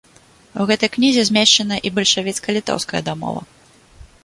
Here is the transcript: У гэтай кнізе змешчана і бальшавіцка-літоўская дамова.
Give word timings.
У 0.63 0.65
гэтай 0.71 0.89
кнізе 0.95 1.25
змешчана 1.27 1.77
і 1.89 1.93
бальшавіцка-літоўская 1.99 3.01
дамова. 3.11 3.41